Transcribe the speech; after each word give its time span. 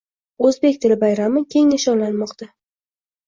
Oʻzbek 0.47 0.77
tili 0.85 0.95
bayrami 1.03 1.43
keng 1.55 1.69
nishonlanmoqda 1.73 2.49